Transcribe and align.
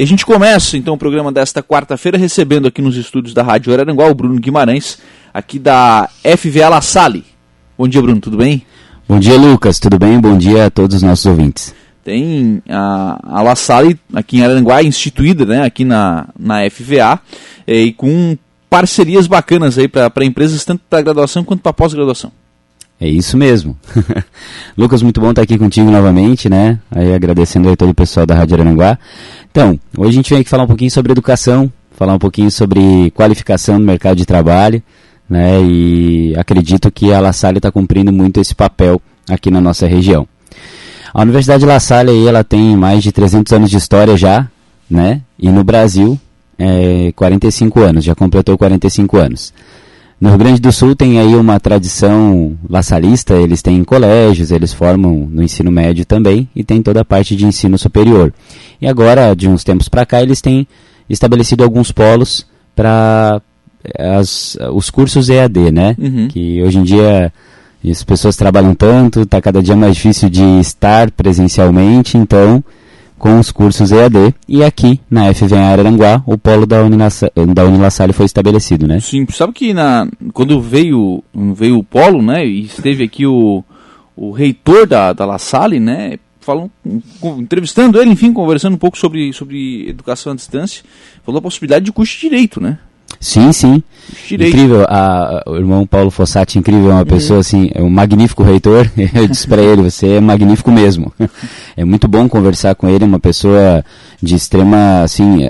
E 0.00 0.02
a 0.02 0.06
gente 0.06 0.24
começa 0.24 0.78
então 0.78 0.94
o 0.94 0.96
programa 0.96 1.30
desta 1.30 1.62
quarta-feira 1.62 2.16
recebendo 2.16 2.66
aqui 2.66 2.80
nos 2.80 2.96
estúdios 2.96 3.34
da 3.34 3.42
Rádio 3.42 3.70
Araranguá 3.70 4.08
o 4.08 4.14
Bruno 4.14 4.40
Guimarães, 4.40 4.98
aqui 5.34 5.58
da 5.58 6.08
FVA 6.38 6.70
La 6.70 6.80
Salle. 6.80 7.22
Bom 7.76 7.86
dia, 7.86 8.00
Bruno, 8.00 8.18
tudo 8.18 8.38
bem? 8.38 8.64
Bom 9.06 9.18
dia, 9.18 9.36
Lucas, 9.36 9.78
tudo 9.78 9.98
bem? 9.98 10.18
Bom 10.18 10.38
dia 10.38 10.64
a 10.64 10.70
todos 10.70 10.96
os 10.96 11.02
nossos 11.02 11.26
ouvintes. 11.26 11.74
Tem 12.02 12.62
a, 12.66 13.20
a 13.22 13.42
La 13.42 13.54
Salle 13.54 14.00
aqui 14.14 14.38
em 14.38 14.42
Araranguá, 14.42 14.82
instituída 14.82 15.44
né, 15.44 15.64
aqui 15.64 15.84
na, 15.84 16.28
na 16.38 16.60
FVA, 16.70 17.20
e 17.66 17.92
com 17.92 18.38
parcerias 18.70 19.26
bacanas 19.26 19.76
aí 19.76 19.86
para 19.86 20.24
empresas, 20.24 20.64
tanto 20.64 20.80
para 20.88 21.02
graduação 21.02 21.44
quanto 21.44 21.60
para 21.60 21.74
pós-graduação. 21.74 22.32
É 23.00 23.08
isso 23.08 23.34
mesmo. 23.34 23.78
Lucas, 24.76 25.02
muito 25.02 25.22
bom 25.22 25.30
estar 25.30 25.40
aqui 25.40 25.56
contigo 25.56 25.90
novamente, 25.90 26.50
né? 26.50 26.78
Aí 26.90 27.14
agradecendo 27.14 27.70
aí 27.70 27.74
todo 27.74 27.90
o 27.90 27.94
pessoal 27.94 28.26
da 28.26 28.34
Rádio 28.34 28.60
Aranguá. 28.60 28.98
Então, 29.50 29.78
hoje 29.96 30.10
a 30.10 30.12
gente 30.12 30.30
vem 30.30 30.40
aqui 30.40 30.48
falar 30.48 30.62
um 30.62 30.68
pouquinho 30.68 30.90
sobre 30.90 31.10
educação, 31.10 31.70
falar 31.96 32.14
um 32.14 32.18
pouquinho 32.18 32.50
sobre 32.50 33.10
qualificação 33.10 33.78
no 33.78 33.84
mercado 33.84 34.16
de 34.16 34.24
trabalho, 34.24 34.80
né? 35.28 35.60
E 35.62 36.34
acredito 36.36 36.90
que 36.90 37.12
a 37.12 37.20
La 37.20 37.32
Salle 37.32 37.58
está 37.58 37.70
cumprindo 37.70 38.12
muito 38.12 38.40
esse 38.40 38.54
papel 38.54 39.00
aqui 39.28 39.50
na 39.50 39.60
nossa 39.60 39.86
região. 39.86 40.26
A 41.12 41.22
Universidade 41.22 41.66
La 41.66 41.80
Salle 41.80 42.10
aí, 42.10 42.28
ela 42.28 42.44
tem 42.44 42.76
mais 42.76 43.02
de 43.02 43.10
300 43.10 43.52
anos 43.52 43.70
de 43.70 43.76
história 43.76 44.16
já, 44.16 44.48
né? 44.88 45.20
E 45.36 45.50
no 45.50 45.64
Brasil, 45.64 46.18
é, 46.56 47.12
45 47.16 47.80
anos, 47.80 48.04
já 48.04 48.14
completou 48.14 48.56
45 48.56 49.16
anos. 49.16 49.52
No 50.20 50.28
Rio 50.28 50.38
Grande 50.38 50.60
do 50.60 50.70
Sul 50.70 50.94
tem 50.94 51.18
aí 51.18 51.34
uma 51.34 51.58
tradição 51.58 52.54
laçalista, 52.68 53.34
eles 53.34 53.62
têm 53.62 53.82
colégios, 53.82 54.50
eles 54.50 54.70
formam 54.70 55.26
no 55.30 55.42
ensino 55.42 55.70
médio 55.70 56.04
também 56.04 56.46
e 56.54 56.62
tem 56.62 56.82
toda 56.82 57.00
a 57.00 57.04
parte 57.04 57.34
de 57.34 57.46
ensino 57.46 57.78
superior. 57.78 58.30
E 58.80 58.86
agora, 58.86 59.34
de 59.34 59.48
uns 59.48 59.64
tempos 59.64 59.88
para 59.88 60.04
cá, 60.04 60.20
eles 60.20 60.42
têm 60.42 60.68
estabelecido 61.08 61.64
alguns 61.64 61.90
polos 61.90 62.46
para 62.76 63.40
os 64.72 64.90
cursos 64.90 65.30
EAD, 65.30 65.72
né? 65.72 65.96
Uhum. 65.98 66.28
Que 66.28 66.62
hoje 66.62 66.78
em 66.78 66.82
dia 66.82 67.32
as 67.82 68.04
pessoas 68.04 68.36
trabalham 68.36 68.74
tanto, 68.74 69.22
está 69.22 69.40
cada 69.40 69.62
dia 69.62 69.74
mais 69.74 69.94
difícil 69.96 70.28
de 70.28 70.60
estar 70.60 71.10
presencialmente, 71.10 72.18
então 72.18 72.62
com 73.20 73.38
os 73.38 73.52
cursos 73.52 73.92
EAD 73.92 74.34
e 74.48 74.64
aqui 74.64 74.98
na 75.10 75.32
FVA 75.32 75.58
Araranguá 75.58 76.22
o 76.26 76.38
polo 76.38 76.64
da, 76.64 76.82
Unilassa, 76.82 77.30
da 77.54 77.66
Unilassalle 77.66 78.14
foi 78.14 78.24
estabelecido, 78.24 78.88
né? 78.88 78.98
Sim, 78.98 79.26
sabe 79.30 79.52
que 79.52 79.74
na, 79.74 80.08
quando 80.32 80.58
veio, 80.58 81.22
veio 81.34 81.78
o 81.78 81.84
polo, 81.84 82.22
né, 82.22 82.46
e 82.46 82.62
esteve 82.62 83.04
aqui 83.04 83.26
o, 83.26 83.62
o 84.16 84.30
reitor 84.30 84.86
da, 84.86 85.12
da 85.12 85.26
La 85.26 85.38
Salle, 85.38 85.78
né, 85.78 86.18
falou, 86.40 86.70
entrevistando 87.22 88.00
ele, 88.00 88.10
enfim, 88.10 88.32
conversando 88.32 88.74
um 88.74 88.78
pouco 88.78 88.96
sobre, 88.96 89.34
sobre 89.34 89.86
educação 89.90 90.32
à 90.32 90.34
distância, 90.34 90.82
falou 91.22 91.40
a 91.40 91.42
possibilidade 91.42 91.84
de 91.84 91.92
curso 91.92 92.14
de 92.14 92.20
direito, 92.20 92.58
né? 92.58 92.78
Sim, 93.20 93.52
sim. 93.52 93.82
Incrível. 94.30 94.86
A, 94.88 95.42
o 95.46 95.56
irmão 95.56 95.86
Paulo 95.86 96.10
Fossati, 96.10 96.58
incrível, 96.58 96.90
é 96.90 96.94
uma 96.94 97.00
uhum. 97.00 97.04
pessoa 97.06 97.40
assim, 97.40 97.70
é 97.74 97.82
um 97.82 97.90
magnífico 97.90 98.42
reitor. 98.42 98.90
Eu 99.14 99.28
disse 99.28 99.46
para 99.46 99.60
ele, 99.60 99.82
você 99.82 100.14
é 100.14 100.20
magnífico 100.20 100.70
mesmo. 100.70 101.12
É 101.76 101.84
muito 101.84 102.06
bom 102.06 102.28
conversar 102.28 102.74
com 102.74 102.86
ele, 102.88 103.06
uma 103.06 103.18
pessoa 103.18 103.82
de 104.20 104.34
extrema, 104.34 105.00
assim, 105.02 105.48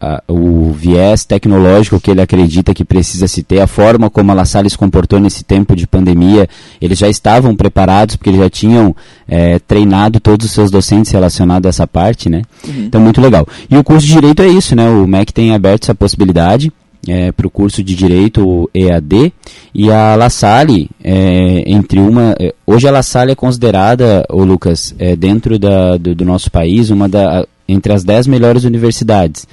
a, 0.00 0.22
o 0.26 0.72
viés 0.72 1.24
tecnológico 1.24 2.00
que 2.00 2.10
ele 2.10 2.20
acredita 2.20 2.74
que 2.74 2.84
precisa 2.84 3.28
se 3.28 3.44
ter, 3.44 3.60
a 3.60 3.66
forma 3.68 4.10
como 4.10 4.32
a 4.32 4.34
La 4.34 4.44
Salle 4.44 4.68
se 4.68 4.76
comportou 4.76 5.20
nesse 5.20 5.44
tempo 5.44 5.76
de 5.76 5.86
pandemia, 5.86 6.48
eles 6.80 6.98
já 6.98 7.08
estavam 7.08 7.54
preparados, 7.54 8.16
porque 8.16 8.30
eles 8.30 8.40
já 8.40 8.50
tinham 8.50 8.96
é, 9.28 9.60
treinado 9.60 10.18
todos 10.18 10.46
os 10.46 10.52
seus 10.52 10.68
docentes 10.68 11.12
relacionados 11.12 11.66
a 11.66 11.68
essa 11.68 11.86
parte, 11.86 12.28
né? 12.28 12.42
Uhum. 12.66 12.86
Então, 12.86 13.00
muito 13.00 13.20
legal. 13.20 13.46
E 13.70 13.76
o 13.76 13.84
curso 13.84 14.04
de 14.04 14.12
Direito 14.12 14.42
é 14.42 14.48
isso, 14.48 14.74
né? 14.74 14.88
O 14.90 15.06
MEC 15.06 15.32
tem 15.32 15.54
aberto 15.54 15.84
essa 15.84 15.94
possibilidade, 15.94 16.72
é, 17.06 17.30
para 17.32 17.46
o 17.46 17.50
curso 17.50 17.82
de 17.82 17.94
Direito 17.94 18.68
EAD 18.74 19.32
e 19.74 19.90
a 19.90 20.16
La 20.16 20.30
Salle, 20.30 20.88
é, 21.02 21.62
entre 21.66 22.00
uma... 22.00 22.34
É, 22.38 22.54
hoje 22.66 22.88
a 22.88 22.90
La 22.90 23.02
Salle 23.02 23.32
é 23.32 23.34
considerada, 23.34 24.24
o 24.30 24.42
Lucas, 24.44 24.94
é, 24.98 25.14
dentro 25.14 25.58
da, 25.58 25.96
do, 25.96 26.14
do, 26.14 26.24
nosso 26.24 26.50
país, 26.50 26.90
uma 26.90 27.08
da, 27.08 27.46
entre 27.68 27.92
as 27.92 28.02
dez 28.02 28.26
melhores 28.26 28.64
universidades 28.64 29.46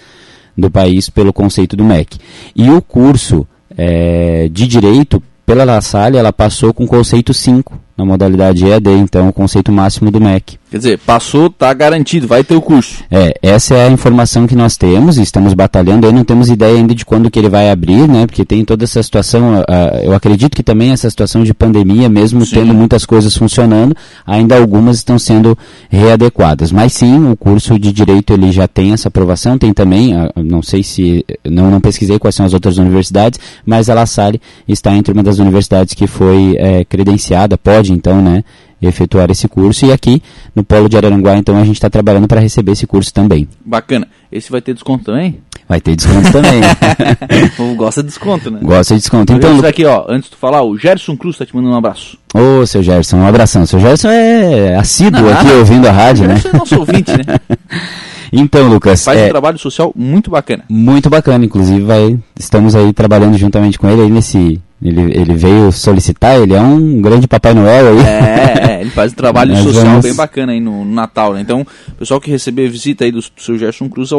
do 0.58 0.72
país 0.72 1.10
pelo 1.10 1.34
conceito 1.34 1.76
do 1.76 1.84
MEC. 1.84 2.18
E 2.56 2.70
o 2.70 2.82
curso 2.82 3.48
é, 3.78 4.50
de 4.52 4.68
Direito, 4.68 5.22
pela 5.46 5.64
La 5.64 5.82
Salle, 5.82 6.18
ela 6.18 6.34
passou 6.34 6.74
com 6.74 6.88
conceito 6.88 7.34
5, 7.34 7.85
na 7.98 8.04
modalidade 8.04 8.66
EAD, 8.66 8.90
então 8.92 9.30
o 9.30 9.34
conceito 9.34 9.72
máximo 9.72 10.12
do 10.12 10.20
MEC. 10.20 10.58
Quer 10.70 10.78
dizer, 10.78 11.00
passou, 11.00 11.48
está 11.48 11.74
garantido, 11.74 12.28
vai 12.28 12.44
ter 12.44 12.56
o 12.56 12.62
curso. 12.62 13.02
É, 13.10 13.34
essa 13.42 13.76
é 13.76 13.88
a 13.88 13.90
informação 13.90 14.46
que 14.46 14.56
nós 14.56 14.76
temos, 14.76 15.18
estamos 15.18 15.54
batalhando 15.54 16.06
aí, 16.06 16.12
não 16.12 16.26
temos 16.26 16.50
ideia 16.50 16.76
ainda 16.76 16.94
de 16.94 17.06
quando 17.06 17.32
que 17.32 17.40
ele 17.40 17.48
vai 17.48 17.70
abrir, 17.70 18.10
né? 18.10 18.26
Porque 18.26 18.44
tem 18.44 18.66
toda 18.66 18.84
essa 18.84 19.02
situação, 19.02 19.62
uh, 19.62 19.66
eu 20.04 20.14
acredito 20.14 20.54
que 20.54 20.64
também 20.64 20.92
essa 20.92 21.10
situação 21.10 21.46
de 21.46 21.54
pandemia, 21.54 22.10
mesmo 22.10 22.46
sim. 22.46 22.56
tendo 22.56 22.74
muitas 22.74 23.06
coisas 23.06 23.38
funcionando, 23.38 23.96
ainda 24.28 24.58
algumas 24.58 24.98
estão 24.98 25.18
sendo 25.18 25.58
readequadas. 25.90 26.74
Mas 26.74 26.92
sim, 26.92 27.30
o 27.30 27.38
curso 27.38 27.80
de 27.80 27.94
Direito 27.94 28.34
ele 28.34 28.52
já 28.52 28.68
tem 28.68 28.92
essa 28.92 29.08
aprovação, 29.08 29.58
tem 29.58 29.72
também, 29.72 30.14
uh, 30.14 30.30
não 30.44 30.62
sei 30.62 30.84
se, 30.84 31.24
não, 31.46 31.72
não 31.72 31.80
pesquisei 31.80 32.20
quais 32.20 32.36
são 32.36 32.46
as 32.46 32.54
outras 32.54 32.78
universidades, 32.78 33.40
mas 33.66 33.90
a 33.90 33.94
La 33.94 34.06
Salle 34.06 34.42
está 34.68 34.94
entre 34.94 35.14
uma 35.14 35.24
das 35.24 35.40
universidades 35.40 35.94
que 35.94 36.08
foi 36.08 36.58
é, 36.60 36.84
credenciada, 36.84 37.58
pode 37.58 37.85
pode 37.86 37.94
então, 37.94 38.22
né, 38.22 38.44
efetuar 38.82 39.30
esse 39.30 39.48
curso. 39.48 39.86
E 39.86 39.92
aqui 39.92 40.22
no 40.56 40.64
Polo 40.64 40.90
de 40.90 40.98
Araranguá, 40.98 41.38
então, 41.38 41.58
a 41.58 41.64
gente 41.64 41.76
está 41.76 41.90
trabalhando 41.90 42.28
para 42.28 42.42
receber 42.42 42.72
esse 42.72 42.88
curso 42.88 43.14
também. 43.14 43.48
Bacana. 43.64 44.08
Esse 44.32 44.52
vai 44.52 44.62
ter 44.62 44.74
desconto 44.74 45.06
também? 45.06 45.40
Vai 45.68 45.80
ter 45.80 45.96
desconto 45.96 46.32
também. 46.32 46.62
o 47.60 47.76
gosta 47.76 48.02
de 48.02 48.10
desconto, 48.10 48.52
né? 48.52 48.60
Gosta 48.62 48.96
de 48.96 49.00
desconto. 49.00 49.34
Então, 49.34 49.58
então 49.58 49.70
aqui, 49.70 49.86
ó, 49.86 50.06
antes 50.08 50.30
de 50.30 50.36
tu 50.36 50.38
falar, 50.38 50.64
o 50.64 50.78
Gerson 50.78 51.16
Cruz 51.16 51.36
está 51.36 51.46
te 51.46 51.56
mandando 51.56 51.74
um 51.74 51.78
abraço. 51.78 52.18
Ô, 52.34 52.66
seu 52.66 52.84
Gerson, 52.84 53.18
um 53.18 53.28
abração. 53.28 53.66
Seu 53.66 53.80
Gerson 53.80 54.10
é 54.10 54.76
assíduo 54.76 55.30
aqui 55.30 55.48
ouvindo 55.52 55.88
a 55.88 55.92
rádio, 55.92 56.28
né? 56.28 56.36
Gerson 56.36 56.50
é 56.50 56.58
nosso 56.58 56.80
ouvinte, 56.80 57.12
né? 57.12 57.24
Então, 58.38 58.68
Lucas. 58.68 59.06
Faz 59.06 59.18
é, 59.18 59.28
um 59.28 59.30
trabalho 59.30 59.58
social 59.58 59.94
muito 59.96 60.30
bacana. 60.30 60.66
Muito 60.68 61.10
bacana, 61.10 61.46
inclusive 61.46 61.82
vai, 61.82 62.20
estamos 62.38 62.76
aí 62.76 62.92
trabalhando 62.92 63.38
juntamente 63.38 63.80
com 63.80 63.90
ele 63.90 64.02
aí 64.02 64.10
nesse 64.10 64.60
ele, 64.82 65.02
ele 65.02 65.34
veio 65.36 65.72
solicitar, 65.72 66.40
ele 66.40 66.54
é 66.54 66.62
um 66.62 67.02
grande 67.02 67.28
Papai 67.28 67.54
Noel 67.54 67.88
aí. 67.88 68.00
É, 68.00 68.72
é 68.72 68.82
ele 68.82 68.90
faz 68.90 69.14
um 69.14 69.16
trabalho 69.16 69.56
social 69.64 69.86
vamos... 69.86 70.04
bem 70.04 70.14
bacana 70.14 70.52
aí 70.52 70.60
no, 70.60 70.84
no 70.84 70.94
Natal, 70.94 71.34
né? 71.34 71.42
Então, 71.42 71.66
o 71.90 71.92
pessoal 71.94 72.20
que 72.20 72.30
receber 72.30 72.68
visita 72.70 73.06
aí 73.06 73.12
do, 73.12 73.20
do 73.20 73.42
seu 73.42 73.58
Gerson 73.58 73.90
Cruz, 73.90 74.10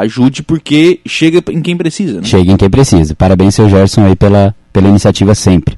ajude 0.00 0.42
porque 0.42 1.00
chega 1.06 1.42
em 1.50 1.60
quem 1.60 1.76
precisa, 1.76 2.20
né? 2.20 2.24
Chega 2.24 2.52
em 2.52 2.56
quem 2.56 2.70
precisa. 2.70 3.14
Parabéns, 3.14 3.54
seu 3.54 3.68
Gerson, 3.68 4.04
aí 4.04 4.16
pela, 4.16 4.54
pela 4.72 4.88
iniciativa 4.88 5.34
sempre. 5.34 5.76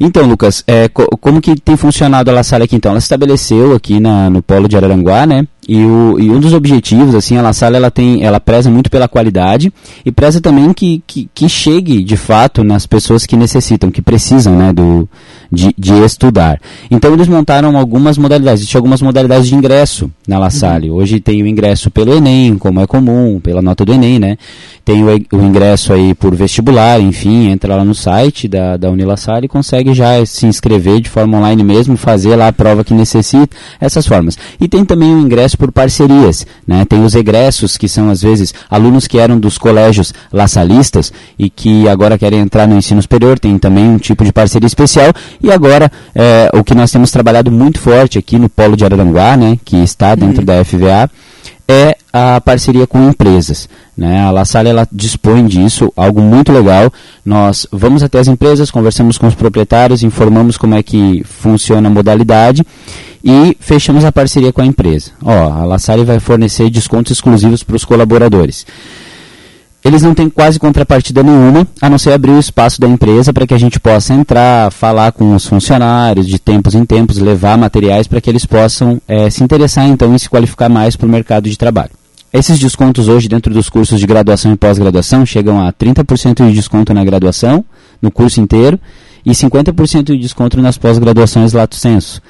Então, 0.00 0.26
Lucas, 0.26 0.62
é, 0.66 0.88
co 0.88 1.04
como 1.18 1.40
que 1.40 1.58
tem 1.58 1.76
funcionado 1.76 2.30
a 2.30 2.34
La 2.34 2.44
Salle 2.44 2.64
aqui 2.64 2.76
então? 2.76 2.92
Ela 2.92 3.00
se 3.00 3.06
estabeleceu 3.06 3.74
aqui 3.74 3.98
na, 3.98 4.30
no 4.30 4.42
polo 4.42 4.68
de 4.68 4.76
Araranguá, 4.76 5.26
né? 5.26 5.44
E, 5.68 5.84
o, 5.84 6.18
e 6.18 6.30
um 6.30 6.40
dos 6.40 6.54
objetivos, 6.54 7.14
assim, 7.14 7.36
a 7.36 7.42
La 7.42 7.52
Salle, 7.52 7.76
ela, 7.76 7.90
tem, 7.90 8.24
ela 8.24 8.40
preza 8.40 8.70
muito 8.70 8.90
pela 8.90 9.06
qualidade 9.06 9.70
e 10.02 10.10
preza 10.10 10.40
também 10.40 10.72
que, 10.72 11.02
que, 11.06 11.28
que 11.34 11.46
chegue, 11.46 12.02
de 12.02 12.16
fato, 12.16 12.64
nas 12.64 12.86
pessoas 12.86 13.26
que 13.26 13.36
necessitam, 13.36 13.90
que 13.90 14.00
precisam, 14.00 14.56
né, 14.56 14.72
do, 14.72 15.06
de, 15.52 15.74
de 15.76 15.92
estudar. 16.02 16.58
Então, 16.90 17.12
eles 17.12 17.28
montaram 17.28 17.76
algumas 17.76 18.16
modalidades. 18.16 18.60
Existem 18.60 18.78
algumas 18.78 19.02
modalidades 19.02 19.46
de 19.46 19.54
ingresso 19.54 20.10
na 20.26 20.38
La 20.38 20.48
Salle. 20.48 20.88
Uhum. 20.88 20.96
Hoje 20.96 21.20
tem 21.20 21.42
o 21.42 21.46
ingresso 21.46 21.90
pelo 21.90 22.14
Enem, 22.14 22.56
como 22.56 22.80
é 22.80 22.86
comum, 22.86 23.38
pela 23.38 23.60
nota 23.60 23.84
do 23.84 23.92
Enem, 23.92 24.18
né? 24.18 24.38
Tem 24.86 25.04
o, 25.04 25.08
o 25.36 25.42
ingresso 25.42 25.92
aí 25.92 26.14
por 26.14 26.34
vestibular, 26.34 26.98
enfim, 26.98 27.50
entra 27.50 27.76
lá 27.76 27.84
no 27.84 27.94
site 27.94 28.48
da, 28.48 28.78
da 28.78 28.90
Unilassalle 28.90 29.44
e 29.44 29.48
consegue 29.48 29.92
já 29.92 30.24
se 30.24 30.46
inscrever 30.46 30.98
de 31.02 31.10
forma 31.10 31.36
online 31.36 31.62
mesmo, 31.62 31.94
fazer 31.94 32.36
lá 32.36 32.48
a 32.48 32.52
prova 32.54 32.82
que 32.82 32.94
necessita, 32.94 33.54
essas 33.78 34.06
formas. 34.06 34.38
E 34.58 34.66
tem 34.66 34.86
também 34.86 35.14
o 35.14 35.20
ingresso 35.20 35.57
por 35.58 35.72
parcerias. 35.72 36.46
Né? 36.66 36.84
Tem 36.84 37.04
os 37.04 37.14
egressos, 37.14 37.76
que 37.76 37.88
são 37.88 38.08
às 38.08 38.22
vezes 38.22 38.54
alunos 38.70 39.06
que 39.06 39.18
eram 39.18 39.38
dos 39.38 39.58
colégios 39.58 40.14
laçalistas 40.32 41.12
e 41.38 41.50
que 41.50 41.88
agora 41.88 42.16
querem 42.16 42.38
entrar 42.38 42.66
no 42.66 42.76
ensino 42.76 43.02
superior, 43.02 43.38
tem 43.38 43.58
também 43.58 43.88
um 43.88 43.98
tipo 43.98 44.24
de 44.24 44.32
parceria 44.32 44.66
especial. 44.66 45.12
E 45.42 45.50
agora, 45.50 45.90
é, 46.14 46.50
o 46.54 46.62
que 46.62 46.74
nós 46.74 46.90
temos 46.90 47.10
trabalhado 47.10 47.50
muito 47.50 47.80
forte 47.80 48.18
aqui 48.18 48.38
no 48.38 48.48
Polo 48.48 48.76
de 48.76 48.84
Araranguá, 48.84 49.36
né, 49.36 49.58
que 49.64 49.76
está 49.76 50.14
dentro 50.14 50.40
uhum. 50.40 50.46
da 50.46 50.64
FVA, 50.64 51.10
é 51.70 51.94
a 52.10 52.40
parceria 52.40 52.86
com 52.86 53.10
empresas. 53.10 53.68
Né? 53.94 54.22
A 54.22 54.30
La 54.30 54.46
Salle 54.46 54.70
ela 54.70 54.88
dispõe 54.90 55.44
disso, 55.44 55.92
algo 55.94 56.20
muito 56.22 56.50
legal. 56.50 56.90
Nós 57.24 57.66
vamos 57.70 58.02
até 58.02 58.18
as 58.18 58.26
empresas, 58.26 58.70
conversamos 58.70 59.18
com 59.18 59.26
os 59.26 59.34
proprietários, 59.34 60.02
informamos 60.02 60.56
como 60.56 60.74
é 60.74 60.82
que 60.82 61.22
funciona 61.24 61.88
a 61.88 61.90
modalidade 61.90 62.64
e 63.28 63.54
fechamos 63.60 64.06
a 64.06 64.10
parceria 64.10 64.50
com 64.50 64.62
a 64.62 64.66
empresa. 64.66 65.10
Ó, 65.22 65.52
a 65.52 65.62
La 65.66 65.78
Salle 65.78 66.02
vai 66.02 66.18
fornecer 66.18 66.70
descontos 66.70 67.12
exclusivos 67.12 67.62
para 67.62 67.76
os 67.76 67.84
colaboradores. 67.84 68.64
Eles 69.84 70.02
não 70.02 70.14
têm 70.14 70.30
quase 70.30 70.58
contrapartida 70.58 71.22
nenhuma, 71.22 71.68
a 71.80 71.90
não 71.90 71.98
ser 71.98 72.12
abrir 72.12 72.32
o 72.32 72.38
espaço 72.38 72.80
da 72.80 72.88
empresa 72.88 73.30
para 73.30 73.46
que 73.46 73.52
a 73.52 73.58
gente 73.58 73.78
possa 73.78 74.14
entrar, 74.14 74.72
falar 74.72 75.12
com 75.12 75.34
os 75.34 75.46
funcionários 75.46 76.26
de 76.26 76.38
tempos 76.38 76.74
em 76.74 76.86
tempos, 76.86 77.18
levar 77.18 77.58
materiais 77.58 78.06
para 78.06 78.18
que 78.18 78.30
eles 78.30 78.46
possam 78.46 78.98
é, 79.06 79.28
se 79.28 79.44
interessar 79.44 79.86
então 79.86 80.14
em 80.14 80.18
se 80.18 80.28
qualificar 80.28 80.70
mais 80.70 80.96
para 80.96 81.06
o 81.06 81.10
mercado 81.10 81.50
de 81.50 81.56
trabalho. 81.56 81.90
Esses 82.32 82.58
descontos 82.58 83.08
hoje 83.08 83.28
dentro 83.28 83.52
dos 83.52 83.68
cursos 83.68 84.00
de 84.00 84.06
graduação 84.06 84.52
e 84.52 84.56
pós-graduação 84.56 85.24
chegam 85.26 85.60
a 85.60 85.70
30% 85.70 86.46
de 86.48 86.54
desconto 86.54 86.94
na 86.94 87.04
graduação, 87.04 87.62
no 88.00 88.10
curso 88.10 88.40
inteiro, 88.40 88.80
e 89.24 89.32
50% 89.32 90.04
de 90.04 90.18
desconto 90.18 90.60
nas 90.62 90.78
pós-graduações 90.78 91.52
lato 91.52 91.76
senso. 91.76 92.22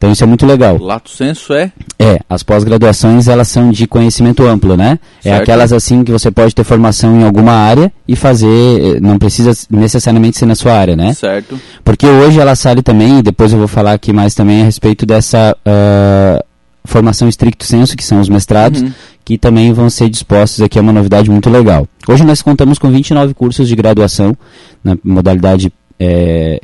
Então 0.00 0.10
isso 0.10 0.24
é 0.24 0.26
muito 0.26 0.46
legal. 0.46 0.78
Lato 0.78 1.10
senso 1.10 1.52
é? 1.52 1.70
É, 1.98 2.20
as 2.26 2.42
pós-graduações 2.42 3.28
elas 3.28 3.48
são 3.48 3.70
de 3.70 3.86
conhecimento 3.86 4.46
amplo, 4.46 4.74
né? 4.74 4.98
É 5.18 5.24
certo. 5.24 5.38
É 5.40 5.42
aquelas 5.42 5.74
assim 5.74 6.02
que 6.02 6.10
você 6.10 6.30
pode 6.30 6.54
ter 6.54 6.64
formação 6.64 7.20
em 7.20 7.22
alguma 7.22 7.52
área 7.52 7.92
e 8.08 8.16
fazer, 8.16 8.98
não 9.02 9.18
precisa 9.18 9.52
necessariamente 9.68 10.38
ser 10.38 10.46
na 10.46 10.54
sua 10.54 10.72
área, 10.72 10.96
né? 10.96 11.12
Certo. 11.12 11.60
Porque 11.84 12.06
hoje 12.06 12.40
ela 12.40 12.56
sale 12.56 12.80
também, 12.80 13.18
e 13.18 13.22
depois 13.22 13.52
eu 13.52 13.58
vou 13.58 13.68
falar 13.68 13.92
aqui 13.92 14.10
mais 14.10 14.34
também 14.34 14.62
a 14.62 14.64
respeito 14.64 15.04
dessa 15.04 15.54
uh, 15.54 16.42
formação 16.82 17.28
estricto 17.28 17.66
senso, 17.66 17.94
que 17.94 18.02
são 18.02 18.22
os 18.22 18.28
mestrados, 18.30 18.80
uhum. 18.80 18.92
que 19.22 19.36
também 19.36 19.70
vão 19.70 19.90
ser 19.90 20.08
dispostos 20.08 20.62
aqui, 20.62 20.78
é 20.78 20.80
uma 20.80 20.94
novidade 20.94 21.30
muito 21.30 21.50
legal. 21.50 21.86
Hoje 22.08 22.24
nós 22.24 22.40
contamos 22.40 22.78
com 22.78 22.90
29 22.90 23.34
cursos 23.34 23.68
de 23.68 23.76
graduação 23.76 24.34
na 24.82 24.96
modalidade 25.04 25.70
é, 25.98 26.58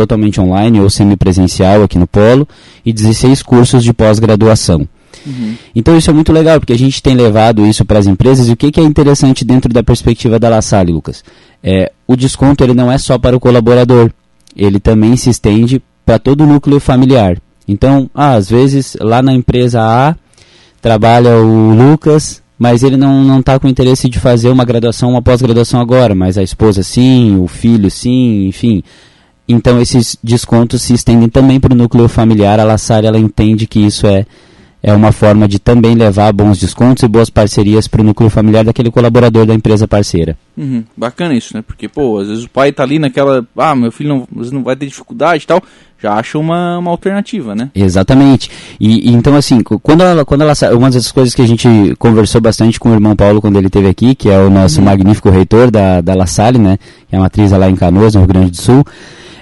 totalmente 0.00 0.40
online 0.40 0.80
ou 0.80 0.88
semipresencial 0.88 1.82
aqui 1.82 1.98
no 1.98 2.06
Polo 2.06 2.48
e 2.84 2.90
16 2.90 3.42
cursos 3.42 3.84
de 3.84 3.92
pós-graduação. 3.92 4.88
Uhum. 5.26 5.54
Então 5.74 5.96
isso 5.98 6.08
é 6.08 6.12
muito 6.14 6.32
legal, 6.32 6.58
porque 6.58 6.72
a 6.72 6.78
gente 6.78 7.02
tem 7.02 7.14
levado 7.14 7.66
isso 7.66 7.84
para 7.84 7.98
as 7.98 8.06
empresas 8.06 8.48
e 8.48 8.52
o 8.52 8.56
que, 8.56 8.72
que, 8.72 8.80
é 8.80 8.82
interessante 8.82 9.44
dentro 9.44 9.70
da 9.70 9.82
perspectiva 9.82 10.38
da 10.38 10.48
La 10.48 10.62
Salle, 10.62 10.90
Lucas? 10.90 11.22
É, 11.62 11.92
o 12.06 12.16
desconto 12.16 12.64
ele 12.64 12.72
não 12.72 12.90
é 12.90 12.96
só 12.96 13.18
para 13.18 13.36
o 13.36 13.40
colaborador, 13.40 14.10
ele 14.56 14.80
também 14.80 15.14
se 15.16 15.28
estende 15.28 15.82
para 16.06 16.18
todo 16.18 16.44
o 16.44 16.46
núcleo 16.46 16.80
familiar. 16.80 17.36
Então, 17.68 18.08
ah, 18.14 18.34
às 18.34 18.48
vezes 18.48 18.96
lá 18.98 19.20
na 19.20 19.34
empresa 19.34 19.82
A 19.82 20.16
trabalha 20.80 21.36
o 21.36 21.74
Lucas, 21.74 22.42
mas 22.58 22.82
ele 22.82 22.96
não 22.96 23.40
está 23.40 23.58
com 23.58 23.68
interesse 23.68 24.08
de 24.08 24.18
fazer 24.18 24.48
uma 24.48 24.64
graduação, 24.64 25.10
uma 25.10 25.20
pós-graduação 25.20 25.78
agora, 25.78 26.14
mas 26.14 26.38
a 26.38 26.42
esposa 26.42 26.82
sim, 26.82 27.38
o 27.38 27.46
filho 27.46 27.90
sim, 27.90 28.46
enfim. 28.46 28.82
Então 29.50 29.80
esses 29.80 30.16
descontos 30.22 30.82
se 30.82 30.94
estendem 30.94 31.28
também 31.28 31.58
para 31.58 31.72
o 31.72 31.76
núcleo 31.76 32.08
familiar. 32.08 32.60
A 32.60 32.64
La 32.64 32.78
Salle, 32.78 33.06
ela 33.06 33.18
entende 33.18 33.66
que 33.66 33.80
isso 33.80 34.06
é, 34.06 34.24
é 34.82 34.92
uma 34.92 35.12
forma 35.12 35.48
de 35.48 35.58
também 35.58 35.94
levar 35.94 36.32
bons 36.32 36.58
descontos 36.58 37.02
e 37.02 37.08
boas 37.08 37.28
parcerias 37.28 37.88
para 37.88 38.00
o 38.00 38.04
núcleo 38.04 38.30
familiar 38.30 38.64
daquele 38.64 38.90
colaborador 38.90 39.44
da 39.44 39.54
empresa 39.54 39.88
parceira. 39.88 40.38
Uhum, 40.56 40.84
bacana 40.96 41.34
isso, 41.34 41.56
né? 41.56 41.62
Porque, 41.66 41.88
pô, 41.88 42.18
às 42.18 42.28
vezes 42.28 42.44
o 42.44 42.50
pai 42.50 42.70
está 42.70 42.82
ali 42.82 42.98
naquela, 42.98 43.44
ah, 43.56 43.74
meu 43.74 43.90
filho 43.90 44.26
não, 44.30 44.42
não 44.52 44.62
vai 44.62 44.76
ter 44.76 44.86
dificuldade 44.86 45.44
e 45.44 45.46
tal, 45.46 45.62
já 46.00 46.14
acha 46.14 46.38
uma, 46.38 46.78
uma 46.78 46.90
alternativa, 46.90 47.54
né? 47.54 47.70
Exatamente. 47.74 48.50
E, 48.80 49.10
e, 49.10 49.12
então, 49.12 49.36
assim, 49.36 49.62
quando 49.62 50.02
ela, 50.02 50.24
quando 50.24 50.42
ela, 50.42 50.54
uma 50.74 50.90
das 50.90 51.12
coisas 51.12 51.34
que 51.34 51.42
a 51.42 51.46
gente 51.46 51.68
conversou 51.98 52.40
bastante 52.40 52.80
com 52.80 52.90
o 52.90 52.94
irmão 52.94 53.14
Paulo 53.14 53.40
quando 53.40 53.56
ele 53.56 53.66
esteve 53.66 53.88
aqui, 53.88 54.14
que 54.14 54.30
é 54.30 54.38
o 54.38 54.48
nosso 54.48 54.78
uhum. 54.78 54.86
magnífico 54.86 55.28
reitor 55.28 55.70
da, 55.70 56.00
da 56.00 56.14
La 56.14 56.26
Salle, 56.26 56.58
né? 56.58 56.78
Que 57.08 57.16
é 57.16 57.18
a 57.18 57.20
matriz 57.20 57.50
lá 57.50 57.68
em 57.68 57.76
Canoas, 57.76 58.14
no 58.14 58.20
Rio 58.20 58.28
Grande 58.28 58.50
do 58.52 58.56
Sul, 58.56 58.84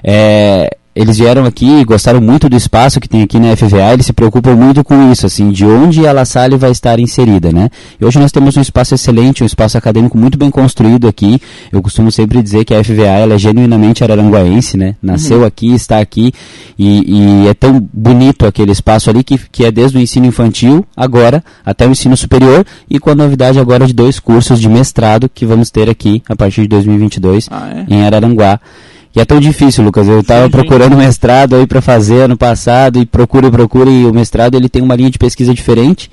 é, 0.03 0.77
eles 0.99 1.19
vieram 1.19 1.45
aqui, 1.45 1.85
gostaram 1.85 2.21
muito 2.21 2.49
do 2.49 2.57
espaço 2.57 2.99
que 2.99 3.09
tem 3.09 3.23
aqui 3.23 3.39
na 3.39 3.55
FVA, 3.55 3.93
eles 3.93 4.05
se 4.05 4.13
preocupam 4.13 4.57
muito 4.57 4.83
com 4.83 5.13
isso, 5.13 5.27
assim, 5.27 5.53
de 5.53 5.65
onde 5.65 6.05
a 6.05 6.13
La 6.13 6.25
Salle 6.25 6.57
vai 6.57 6.73
estar 6.73 6.99
inserida, 6.99 7.53
né? 7.53 7.71
E 8.01 8.05
hoje 8.05 8.19
nós 8.19 8.33
temos 8.33 8.57
um 8.57 8.61
espaço 8.61 8.97
excelente, 8.97 9.45
um 9.45 9.47
espaço 9.47 9.79
acadêmico 9.79 10.19
muito 10.19 10.37
bem 10.37 10.51
construído 10.51 11.07
aqui. 11.07 11.41
Eu 11.71 11.81
costumo 11.81 12.11
sempre 12.11 12.43
dizer 12.43 12.65
que 12.65 12.75
a 12.75 12.83
FVA 12.83 13.05
ela 13.05 13.35
é 13.35 13.39
genuinamente 13.39 14.03
araranguaense, 14.03 14.77
né? 14.77 14.97
Nasceu 15.01 15.39
uhum. 15.39 15.45
aqui, 15.45 15.73
está 15.73 16.01
aqui 16.01 16.33
e, 16.77 17.45
e, 17.45 17.49
é 17.49 17.55
tão 17.55 17.79
bonito 17.93 18.45
aquele 18.45 18.73
espaço 18.73 19.09
ali 19.09 19.23
que, 19.23 19.39
que 19.53 19.65
é 19.65 19.71
desde 19.71 19.99
o 19.99 20.01
ensino 20.01 20.27
infantil, 20.27 20.85
agora, 20.97 21.45
até 21.65 21.87
o 21.87 21.93
ensino 21.93 22.17
superior 22.17 22.67
e 22.91 22.99
com 22.99 23.11
a 23.11 23.15
novidade 23.15 23.61
agora 23.61 23.87
de 23.87 23.93
dois 23.93 24.19
cursos 24.19 24.59
de 24.59 24.69
mestrado 24.69 25.31
que 25.33 25.47
vamos 25.47 25.71
ter 25.71 25.89
aqui 25.89 26.25
a 26.29 26.35
partir 26.35 26.63
de 26.63 26.69
2022 26.69 27.49
ah, 27.53 27.71
é? 27.89 27.95
em 27.95 28.05
Araranguá. 28.05 28.59
E 29.15 29.21
é 29.21 29.25
tão 29.25 29.41
difícil, 29.41 29.85
Lucas. 29.85 30.07
Eu 30.07 30.21
estava 30.21 30.49
procurando 30.51 30.97
mestrado 30.97 31.57
aí 31.57 31.67
para 31.67 31.81
fazer 31.81 32.23
ano 32.23 32.37
passado 32.37 33.01
e 33.01 33.07
procura 33.07 33.49
e 33.49 33.51
procura 33.51 33.91
e 33.91 34.05
o 34.05 34.13
mestrado 34.13 34.55
ele 34.55 34.69
tem 34.69 34.83
uma 34.83 34.95
linha 34.95 35.11
de 35.11 35.19
pesquisa 35.19 35.55
diferente. 35.55 36.11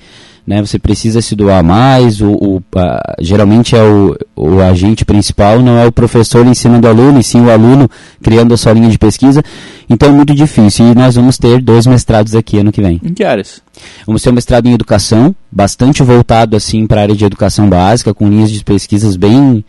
Né, 0.47 0.61
você 0.61 0.77
precisa 0.77 1.23
se 1.23 1.35
doar 1.35 1.63
mais, 1.63 2.21
o, 2.21 2.29
o 2.33 2.61
a, 2.75 3.15
geralmente 3.19 3.75
é 3.75 3.81
o, 3.81 4.15
o 4.35 4.61
agente 4.61 5.03
principal, 5.03 5.59
não 5.59 5.75
é 5.75 5.87
o 5.87 5.91
professor 5.91 6.45
ensinando 6.45 6.85
o 6.85 6.89
aluno, 6.91 7.19
e 7.19 7.23
sim 7.23 7.41
o 7.41 7.49
aluno 7.49 7.89
criando 8.21 8.53
a 8.53 8.57
sua 8.57 8.73
linha 8.73 8.87
de 8.87 8.97
pesquisa. 8.99 9.43
Então 9.89 10.09
é 10.09 10.11
muito 10.11 10.35
difícil. 10.35 10.85
E 10.91 10.93
nós 10.93 11.15
vamos 11.15 11.39
ter 11.39 11.59
dois 11.63 11.87
mestrados 11.87 12.35
aqui 12.35 12.59
ano 12.59 12.71
que 12.71 12.79
vem. 12.79 13.01
Em 13.03 13.11
que 13.11 13.23
áreas? 13.23 13.59
Vamos 14.05 14.21
ter 14.21 14.29
um 14.29 14.33
mestrado 14.33 14.67
em 14.67 14.73
educação, 14.73 15.35
bastante 15.51 16.03
voltado 16.03 16.55
assim 16.55 16.85
para 16.85 17.01
a 17.01 17.03
área 17.03 17.15
de 17.15 17.25
educação 17.25 17.67
básica, 17.67 18.13
com 18.13 18.29
linhas 18.29 18.51
de 18.51 18.63
pesquisas 18.63 19.15
bem 19.15 19.65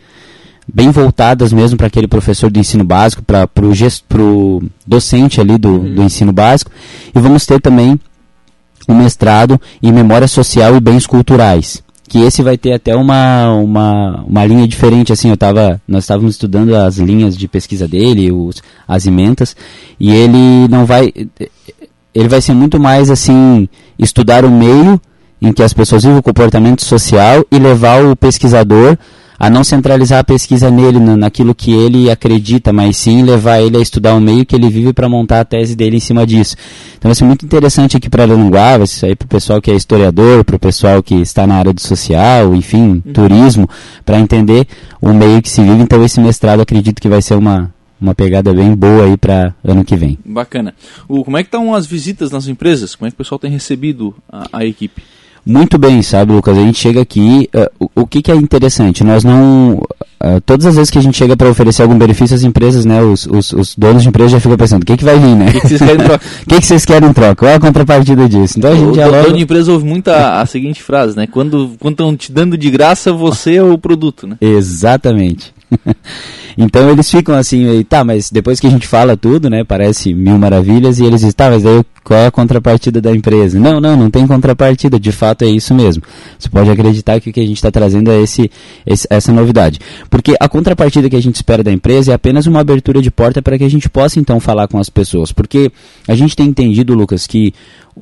bem 0.77 0.91
voltadas 0.91 1.55
mesmo 1.55 1.79
para 1.79 1.87
aquele 1.87 2.07
professor 2.07 2.51
do 2.51 2.61
ensino 2.61 2.85
básico, 2.85 3.23
para 3.23 3.49
o 3.65 4.63
docente 4.87 5.41
ali 5.41 5.57
do, 5.57 5.71
uhum. 5.71 5.95
do 5.95 6.03
ensino 6.03 6.35
básico. 6.35 6.71
E 7.15 7.19
vamos 7.19 7.47
ter 7.47 7.59
também 7.63 7.99
um 8.87 8.95
mestrado 8.95 9.59
em 9.83 9.91
Memória 9.91 10.29
Social 10.29 10.77
e 10.77 10.81
Bens 10.81 11.07
Culturais. 11.07 11.83
Que 12.07 12.21
esse 12.21 12.43
vai 12.43 12.59
ter 12.59 12.75
até 12.75 12.95
uma, 12.95 13.55
uma, 13.55 14.23
uma 14.29 14.45
linha 14.45 14.69
diferente, 14.69 15.15
assim, 15.15 15.31
eu 15.31 15.37
tava, 15.37 15.81
nós 15.89 16.05
estávamos 16.05 16.35
estudando 16.35 16.77
as 16.77 16.99
linhas 16.99 17.35
de 17.35 17.49
pesquisa 17.49 17.89
dele, 17.89 18.31
os, 18.31 18.63
as 18.87 19.07
ementas, 19.07 19.57
e 19.99 20.13
ele 20.13 20.69
não 20.69 20.85
vai, 20.85 21.11
ele 22.15 22.29
vai 22.29 22.43
ser 22.43 22.53
muito 22.53 22.79
mais, 22.79 23.11
assim, 23.11 23.67
estudar 23.99 24.45
o 24.45 24.51
meio 24.51 25.01
em 25.41 25.55
que 25.55 25.63
as 25.63 25.73
pessoas 25.73 26.03
vivem 26.03 26.19
o 26.19 26.23
comportamento 26.23 26.85
social 26.85 27.47
e 27.51 27.59
levar 27.59 28.05
o 28.05 28.15
pesquisador 28.15 28.99
a 29.39 29.51
não 29.51 29.63
centralizar 29.63 30.21
a 30.21 30.25
pesquisa 30.25 30.71
nele, 30.71 30.99
naquilo 30.99 31.55
que 31.55 31.73
ele 31.73 32.11
acredita, 32.11 32.73
mas 32.73 32.97
sim 32.97 33.23
levar 33.23 33.61
ele 33.61 33.77
a 33.77 33.81
estudar 33.81 34.15
o 34.15 34.21
meio 34.21 34.47
que 34.47 34.57
ele 34.57 34.69
vive 34.69 34.93
para 34.93 35.09
montar 35.09 35.41
a 35.41 35.45
tese 35.45 35.77
dele 35.77 35.97
em 35.97 36.01
cima 36.01 36.27
disso. 36.27 36.57
Então 36.99 37.09
vai 37.09 37.15
ser 37.15 37.25
muito 37.25 37.45
interessante 37.45 37.97
aqui 37.97 38.09
para 38.09 38.23
Aranguá, 38.23 38.79
vai 38.79 38.87
ser 38.87 39.07
aí 39.07 39.17
para 39.17 39.27
o 39.27 39.29
pessoal 39.29 39.61
que 39.61 39.71
é 39.71 39.75
historiador, 39.75 40.45
para 40.45 40.57
o 40.57 40.59
pessoal 40.59 41.03
que 41.03 41.15
está 41.17 41.47
na 41.47 41.57
área 41.57 41.73
do 41.73 41.81
social, 41.81 42.55
enfim, 42.55 43.03
uhum. 43.05 43.13
turismo, 43.13 43.69
para 44.05 44.19
entender 44.19 44.67
o 45.01 45.13
meio 45.13 45.43
que 45.43 45.51
se 45.51 45.63
vive. 45.63 45.83
Então 45.83 46.03
esse 46.05 46.21
mestrado 46.21 46.61
acredito 46.61 47.01
que 47.01 47.09
vai 47.09 47.21
ser 47.21 47.35
uma, 47.35 47.73
uma 48.01 48.15
pegada 48.15 48.53
bem 48.53 48.75
boa 48.75 49.05
aí 49.05 49.17
para 49.17 49.55
ano 49.63 49.85
que 49.85 49.97
vem. 49.97 50.19
Bacana. 50.25 50.75
O, 51.09 51.25
como 51.25 51.37
é 51.37 51.43
que 51.43 51.49
estão 51.49 51.75
as 51.75 51.87
visitas 51.87 52.31
nas 52.31 52.49
empresas? 52.49 52.95
Como 52.95 53.07
é 53.07 53.11
que 53.11 53.15
o 53.15 53.19
pessoal 53.19 53.39
tem 53.39 53.51
recebido 53.51 54.15
a, 54.31 54.47
a 54.53 54.65
equipe? 54.65 55.03
Muito 55.47 55.79
bem, 55.79 56.03
sabe, 56.03 56.33
Lucas? 56.33 56.59
A 56.59 56.61
gente 56.61 56.77
chega 56.77 57.01
aqui, 57.01 57.49
uh, 57.55 57.87
o, 57.95 58.03
o 58.03 58.07
que, 58.07 58.21
que, 58.21 58.33
é 58.33 58.35
interessante? 58.35 59.05
Nós 59.05 59.23
não. 59.23 59.75
Uh, 60.21 60.41
todas 60.45 60.67
as 60.67 60.75
vezes 60.75 60.91
que 60.91 60.99
a 60.99 61.03
gente 61.03 61.17
chega 61.17 61.37
para 61.37 61.49
oferecer 61.49 61.83
algum 61.83 61.97
benefício 61.97 62.35
às 62.35 62.43
empresas, 62.43 62.85
né, 62.85 63.01
os, 63.01 63.27
os, 63.27 63.53
os, 63.53 63.77
donos 63.77 64.03
de 64.03 64.09
empresa 64.09 64.31
já 64.31 64.41
ficam 64.41 64.57
pensando: 64.57 64.83
o 64.83 64.87
que, 64.87 64.97
que 64.97 65.05
vai 65.05 65.17
vir, 65.19 65.37
né? 65.37 65.47
O 65.49 65.53
que, 65.53 65.61
que, 65.61 65.69
vocês 65.69 65.81
querem 65.81 66.01
em 66.01 66.05
troca? 66.05 66.25
O 66.43 66.49
que, 66.49 66.61
que 66.61 66.67
vocês 66.67 66.85
querem 66.85 67.09
em 67.09 67.13
troca? 67.13 67.37
Qual 67.37 67.51
é 67.51 67.55
a 67.55 67.61
contrapartida 67.61 68.29
disso? 68.29 68.59
Então 68.59 68.73
a 68.73 68.75
gente 68.75 68.91
o 68.91 68.95
já 68.95 69.07
logo... 69.07 69.23
dono 69.23 69.37
de 69.37 69.43
empresa 69.45 69.73
ouve 69.73 69.85
muito 69.85 70.09
a, 70.09 70.41
a 70.41 70.47
seguinte 70.47 70.83
frase, 70.83 71.17
né? 71.17 71.29
Quando 71.29 71.77
estão 71.85 72.17
te 72.17 72.33
dando 72.33 72.59
de 72.59 72.69
graça, 72.69 73.13
você 73.13 73.55
é 73.55 73.63
o 73.63 73.79
produto, 73.79 74.27
né? 74.27 74.37
Exatamente. 74.41 75.55
então 76.57 76.91
eles 76.91 77.11
ficam 77.11 77.35
assim, 77.35 77.83
tá, 77.85 78.03
mas 78.03 78.31
depois 78.31 78.59
que 78.59 78.67
a 78.67 78.71
gente 78.71 78.87
fala 78.87 79.17
tudo, 79.17 79.51
né, 79.51 79.65
parece 79.65 80.15
mil 80.15 80.39
maravilhas, 80.39 80.99
e 80.99 81.05
eles 81.05 81.21
dizem, 81.21 81.33
tá, 81.33 81.51
mas 81.51 81.63
daí 81.63 81.83
qual 82.07 82.21
é 82.21 82.27
a 82.27 82.31
contrapartida 82.31 83.01
da 83.01 83.11
empresa? 83.11 83.59
Não, 83.59 83.81
não, 83.81 83.97
não 83.97 84.09
tem 84.09 84.25
contrapartida, 84.29 84.99
de 84.99 85.11
fato 85.11 85.43
é 85.43 85.49
isso 85.49 85.75
mesmo. 85.75 86.05
Você 86.39 86.49
pode 86.49 86.71
acreditar 86.71 87.21
que 87.21 87.31
o 87.31 87.33
que 87.33 87.41
a 87.41 87.47
gente 87.47 87.57
está 87.57 87.69
trazendo 87.69 88.13
é 88.13 88.23
esse, 88.23 88.49
esse, 88.87 89.09
essa 89.11 89.33
novidade. 89.33 89.81
Porque 90.09 90.37
a 90.39 90.49
contrapartida 90.49 91.11
que 91.11 91.17
a 91.17 91.21
gente 91.21 91.35
espera 91.35 91.65
da 91.65 91.73
empresa 91.73 92.13
é 92.13 92.15
apenas 92.15 92.47
uma 92.47 92.61
abertura 92.61 93.03
de 93.03 93.11
porta 93.11 93.43
para 93.43 93.59
que 93.59 93.65
a 93.65 93.69
gente 93.69 93.89
possa 93.89 94.21
então 94.21 94.39
falar 94.39 94.69
com 94.69 94.79
as 94.79 94.89
pessoas. 94.89 95.33
Porque 95.33 95.73
a 96.07 96.15
gente 96.15 96.37
tem 96.37 96.47
entendido, 96.47 96.95
Lucas, 96.95 97.27
que 97.27 97.53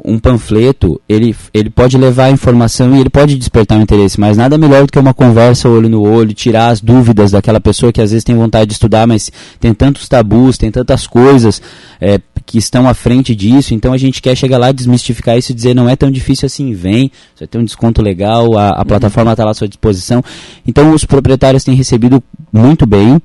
um 0.05 0.19
panfleto, 0.19 1.01
ele, 1.09 1.35
ele 1.53 1.71
pode 1.71 1.97
levar 1.97 2.31
informação 2.31 2.97
e 2.97 3.01
ele 3.01 3.11
pode 3.11 3.37
despertar 3.37 3.79
o 3.79 3.83
interesse, 3.83 4.19
mas 4.19 4.37
nada 4.37 4.59
melhor 4.59 4.85
do 4.85 4.93
que 4.93 4.99
uma 4.99 5.15
conversa 5.15 5.69
olho 5.69 5.89
no 5.89 6.03
olho, 6.03 6.35
tirar 6.35 6.69
as 6.69 6.81
dúvidas 6.81 7.31
daquela 7.31 7.61
pessoa 7.61 7.93
que 7.93 8.01
às 8.01 8.11
vezes 8.11 8.25
tem 8.25 8.37
vontade 8.45 8.67
de 8.67 8.73
estudar, 8.75 9.07
mas 9.07 9.31
tem 9.59 9.75
tantos 9.75 10.09
tabus, 10.09 10.57
tem 10.57 10.71
tantas 10.71 11.07
coisas 11.07 11.61
é, 12.01 12.19
que 12.47 12.59
estão 12.59 12.89
à 12.89 12.95
frente 12.95 13.35
disso, 13.35 13.75
então 13.75 13.93
a 13.93 13.99
gente 13.99 14.21
quer 14.21 14.37
chegar 14.37 14.59
lá, 14.59 14.71
desmistificar 14.71 15.37
isso 15.39 15.53
e 15.53 15.55
dizer 15.55 15.75
não 15.75 15.89
é 15.89 15.97
tão 15.97 16.11
difícil 16.11 16.47
assim, 16.47 16.73
vem, 16.73 17.11
você 17.35 17.47
tem 17.47 17.61
um 17.61 17.65
desconto 17.65 18.03
legal, 18.03 18.57
a, 18.59 18.71
a 18.71 18.79
uhum. 18.79 18.85
plataforma 18.85 19.33
está 19.33 19.45
lá 19.45 19.51
à 19.51 19.55
sua 19.55 19.69
disposição. 19.69 20.23
Então 20.67 20.93
os 20.93 21.05
proprietários 21.05 21.65
têm 21.65 21.75
recebido 21.75 22.23
muito 22.53 22.87
bem. 22.87 23.21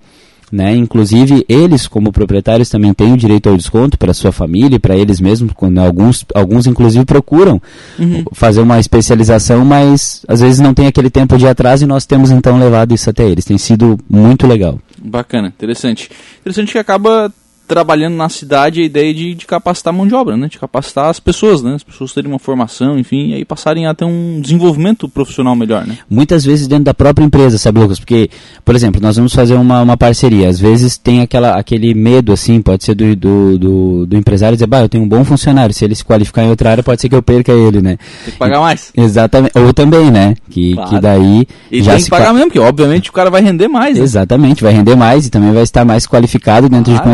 Né? 0.52 0.76
Inclusive, 0.76 1.46
eles, 1.48 1.88
como 1.88 2.12
proprietários, 2.12 2.70
também 2.70 2.94
têm 2.94 3.14
o 3.14 3.18
direito 3.18 3.50
ao 3.50 3.58
desconto 3.58 3.98
para 3.98 4.14
sua 4.14 4.32
família, 4.32 4.80
para 4.80 4.96
eles 4.96 5.20
mesmos, 5.20 5.52
quando 5.54 5.78
alguns, 5.80 6.26
alguns 6.34 6.66
inclusive 6.66 7.06
procuram 7.06 7.62
uhum. 7.98 8.24
fazer 8.34 8.62
uma 8.62 8.80
especialização, 8.80 9.64
mas 9.64 10.26
às 10.28 10.42
vezes 10.42 10.60
não 10.60 10.74
tem 10.74 10.88
aquele 10.88 11.10
tempo 11.10 11.38
de 11.38 11.48
atraso 11.48 11.84
e 11.84 11.88
nós 11.88 12.06
temos 12.06 12.32
então 12.32 12.58
levado 12.58 12.94
isso 12.94 13.10
até 13.10 13.28
eles. 13.28 13.46
Tem 13.46 13.58
sido 13.58 13.98
muito 14.10 14.48
legal. 14.48 14.80
Bacana, 15.02 15.48
interessante. 15.48 16.10
Interessante 16.42 16.72
que 16.72 16.78
acaba 16.78 17.32
trabalhando 17.70 18.16
na 18.16 18.28
cidade 18.28 18.82
a 18.82 18.84
ideia 18.84 19.14
de, 19.14 19.36
de 19.36 19.46
capacitar 19.46 19.94
a 19.94 19.96
mão 19.98 20.08
de 20.08 20.16
obra, 20.16 20.36
né? 20.36 20.48
De 20.48 20.58
capacitar 20.58 21.06
as 21.06 21.20
pessoas, 21.20 21.62
né? 21.62 21.76
As 21.76 21.84
pessoas 21.84 22.12
terem 22.12 22.30
uma 22.30 22.40
formação, 22.40 22.98
enfim, 22.98 23.30
e 23.30 23.34
aí 23.36 23.46
passarem 23.46 23.86
a 23.86 23.94
ter 23.94 24.06
um 24.06 24.42
desenvolvimento 24.42 25.08
profissional 25.08 25.56
melhor, 25.56 25.86
né? 25.86 26.00
Muitas 26.10 26.44
vezes 26.44 26.68
dentro 26.68 26.86
da 26.86 26.94
própria 26.96 27.24
empresa, 27.24 27.60
sabe, 27.60 27.80
Lucas? 27.80 28.00
Porque, 28.00 28.28
por 28.66 28.76
exemplo, 28.76 29.00
nós 29.00 29.16
vamos 29.18 29.34
fazer 29.34 29.54
uma, 29.54 29.84
uma 29.84 29.96
parceria. 29.96 30.50
Às 30.50 30.60
vezes 30.60 30.98
tem 30.98 31.22
aquela, 31.22 31.60
aquele 31.60 31.94
medo, 31.94 32.34
assim, 32.34 32.60
pode 32.60 32.84
ser 32.84 32.96
do, 32.96 33.16
do, 33.16 33.60
do, 33.60 34.06
do 34.08 34.18
empresário 34.18 34.56
dizer, 34.56 34.66
bah, 34.68 34.82
eu 34.82 34.90
tenho 34.90 35.04
um 35.04 35.08
bom 35.08 35.24
funcionário, 35.24 35.74
se 35.74 35.86
ele 35.86 35.94
se 35.94 36.04
qualificar 36.04 36.44
em 36.44 36.50
outra 36.50 36.72
área, 36.72 36.84
pode 36.84 37.00
ser 37.00 37.08
que 37.08 37.16
eu 37.16 37.22
perca 37.22 37.52
ele, 37.52 37.84
né? 37.84 37.98
Tem 38.26 38.34
que 38.34 38.40
pagar 38.40 38.62
mais. 38.62 38.92
Exatamente. 38.98 39.56
Ou 39.56 39.72
também, 39.74 40.10
né? 40.10 40.34
Que, 40.50 40.74
Claro. 40.74 40.90
que 40.90 41.00
daí 41.00 41.48
E 41.72 41.84
já 41.84 41.92
tem 41.92 42.00
se 42.00 42.06
que 42.06 42.10
pagar 42.10 42.34
mesmo, 42.34 42.48
porque 42.48 42.60
obviamente 42.60 43.10
o 43.10 43.14
cara 43.14 43.30
vai 43.30 43.42
render 43.42 43.68
mais, 43.68 43.96
né? 43.96 44.04
Exatamente, 44.04 44.64
vai 44.64 44.74
render 44.74 44.96
mais 44.96 45.28
e 45.28 45.30
também 45.30 45.52
vai 45.52 45.64
estar 45.64 45.86
mais 45.86 46.08
qualificado 46.08 46.68
dentro 46.68 46.92
de 46.92 46.98
Claro. 46.98 47.12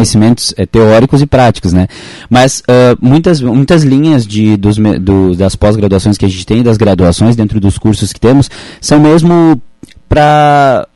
Eh, 0.58 0.66
teóricos 0.66 1.22
e 1.22 1.26
práticos, 1.26 1.74
né? 1.74 1.88
Mas 2.30 2.62
ah, 2.68 2.96
muitas, 3.02 3.42
muitas 3.42 3.84
linhas 3.84 4.26
de, 4.26 4.58
dos, 4.58 4.78
do- 4.78 5.36
das 5.36 5.56
pós-graduações 5.56 6.18
que 6.18 6.26
a 6.26 6.30
gente 6.30 6.46
tem, 6.46 6.62
das 6.64 6.78
graduações 6.78 7.36
dentro 7.36 7.60
dos 7.60 7.78
cursos 7.78 8.12
que 8.14 8.20
temos, 8.20 8.50
são 8.82 9.00
mesmo 9.00 9.62
para 10.08 10.88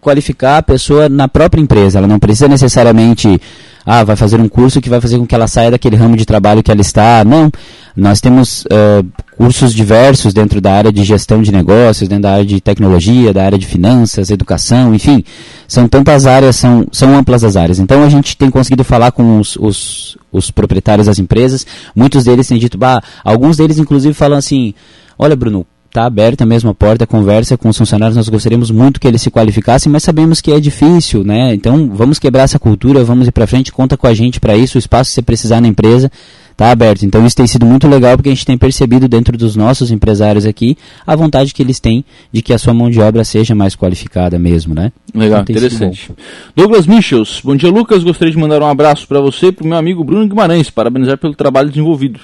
qualificar 0.00 0.58
a 0.58 0.62
pessoa 0.62 1.08
na 1.08 1.28
própria 1.28 1.60
empresa. 1.60 1.98
Ela 1.98 2.06
não 2.06 2.18
precisa 2.18 2.48
necessariamente, 2.48 3.40
ah, 3.84 4.04
vai 4.04 4.16
fazer 4.16 4.40
um 4.40 4.48
curso 4.48 4.80
que 4.80 4.88
vai 4.88 5.00
fazer 5.00 5.18
com 5.18 5.26
que 5.26 5.34
ela 5.34 5.46
saia 5.46 5.70
daquele 5.70 5.96
ramo 5.96 6.16
de 6.16 6.24
trabalho 6.24 6.62
que 6.62 6.70
ela 6.70 6.80
está. 6.80 7.24
Não. 7.24 7.50
Nós 7.96 8.20
temos 8.20 8.64
ah, 8.70 9.04
cursos 9.36 9.74
diversos 9.74 10.32
dentro 10.32 10.60
da 10.60 10.72
área 10.72 10.92
de 10.92 11.04
gestão 11.04 11.42
de 11.42 11.52
negócios, 11.52 12.08
dentro 12.08 12.22
da 12.22 12.32
área 12.32 12.44
de 12.44 12.60
tecnologia, 12.60 13.32
da 13.32 13.44
área 13.44 13.58
de 13.58 13.66
finanças, 13.66 14.30
educação, 14.30 14.94
enfim. 14.94 15.24
São 15.68 15.88
tantas 15.88 16.26
áreas, 16.26 16.56
são, 16.56 16.86
são 16.92 17.16
amplas 17.16 17.44
as 17.44 17.56
áreas. 17.56 17.78
Então 17.78 18.02
a 18.02 18.08
gente 18.08 18.36
tem 18.36 18.50
conseguido 18.50 18.84
falar 18.84 19.12
com 19.12 19.38
os, 19.38 19.56
os, 19.56 20.18
os 20.32 20.50
proprietários 20.50 21.06
das 21.06 21.18
empresas. 21.18 21.66
Muitos 21.94 22.24
deles 22.24 22.46
têm 22.48 22.58
dito, 22.58 22.78
bah, 22.78 23.02
alguns 23.24 23.56
deles 23.56 23.78
inclusive 23.78 24.14
falam 24.14 24.38
assim, 24.38 24.74
olha 25.18 25.36
Bruno, 25.36 25.66
está 25.94 26.06
aberta 26.06 26.44
mesmo 26.44 26.70
a 26.70 26.74
porta, 26.74 27.06
conversa 27.06 27.56
com 27.56 27.68
os 27.68 27.78
funcionários, 27.78 28.16
nós 28.16 28.28
gostaríamos 28.28 28.68
muito 28.72 28.98
que 28.98 29.06
eles 29.06 29.22
se 29.22 29.30
qualificassem, 29.30 29.90
mas 29.90 30.02
sabemos 30.02 30.40
que 30.40 30.50
é 30.50 30.58
difícil, 30.58 31.22
né? 31.22 31.54
Então, 31.54 31.88
vamos 31.94 32.18
quebrar 32.18 32.42
essa 32.42 32.58
cultura, 32.58 33.04
vamos 33.04 33.28
ir 33.28 33.30
para 33.30 33.46
frente, 33.46 33.70
conta 33.70 33.96
com 33.96 34.08
a 34.08 34.12
gente 34.12 34.40
para 34.40 34.56
isso, 34.56 34.76
o 34.76 34.80
espaço 34.80 35.12
você 35.12 35.22
precisar 35.22 35.60
na 35.60 35.68
empresa 35.68 36.10
está 36.50 36.72
aberto. 36.72 37.04
Então, 37.04 37.24
isso 37.24 37.36
tem 37.36 37.46
sido 37.46 37.64
muito 37.64 37.86
legal 37.86 38.16
porque 38.16 38.28
a 38.28 38.32
gente 38.32 38.44
tem 38.44 38.58
percebido 38.58 39.06
dentro 39.06 39.38
dos 39.38 39.54
nossos 39.54 39.92
empresários 39.92 40.44
aqui 40.46 40.76
a 41.06 41.14
vontade 41.14 41.54
que 41.54 41.62
eles 41.62 41.78
têm 41.78 42.04
de 42.32 42.42
que 42.42 42.52
a 42.52 42.58
sua 42.58 42.74
mão 42.74 42.90
de 42.90 43.00
obra 43.00 43.22
seja 43.22 43.54
mais 43.54 43.76
qualificada 43.76 44.36
mesmo, 44.36 44.74
né? 44.74 44.90
Legal, 45.14 45.42
Então, 45.42 45.54
tem 45.54 45.56
sido 45.56 45.66
interessante. 45.66 46.12
Douglas 46.56 46.88
Michels, 46.88 47.40
bom 47.44 47.54
dia 47.54 47.70
Lucas, 47.70 48.02
gostaria 48.02 48.32
de 48.32 48.38
mandar 48.38 48.60
um 48.62 48.68
abraço 48.68 49.06
para 49.06 49.20
você 49.20 49.46
e 49.46 49.52
para 49.52 49.64
o 49.64 49.68
meu 49.68 49.78
amigo 49.78 50.02
Bruno 50.02 50.28
Guimarães, 50.28 50.70
parabenizar 50.70 51.18
pelo 51.18 51.34
trabalho 51.34 51.68
desenvolvido. 51.68 52.20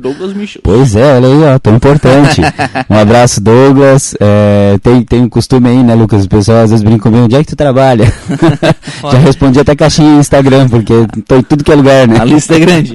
Douglas 0.00 0.32
Michels. 0.34 0.62
Pois 0.62 0.96
é, 0.96 1.14
olha 1.16 1.28
aí, 1.28 1.54
ó, 1.54 1.58
tão 1.58 1.76
importante. 1.76 2.40
um 2.88 2.96
abraço, 2.96 3.40
Douglas. 3.40 4.14
É, 4.20 4.78
tem, 4.82 5.02
tem 5.02 5.20
um 5.20 5.28
costume 5.28 5.68
aí, 5.68 5.82
né, 5.82 5.94
Lucas? 5.94 6.24
O 6.24 6.28
pessoal 6.28 6.58
às 6.58 6.70
vezes 6.70 6.84
brinca 6.84 7.04
comigo, 7.04 7.24
onde 7.24 7.36
é 7.36 7.40
que 7.40 7.50
tu 7.50 7.56
trabalha? 7.56 8.12
Já 9.10 9.18
respondi 9.18 9.60
até 9.60 9.74
caixinha 9.74 10.14
em 10.14 10.18
Instagram, 10.18 10.68
porque 10.68 10.94
tô 11.26 11.36
em 11.36 11.42
tudo 11.42 11.64
que 11.64 11.72
é 11.72 11.74
lugar, 11.74 12.08
né? 12.08 12.18
A 12.20 12.24
lista 12.24 12.54
é 12.54 12.58
grande. 12.60 12.92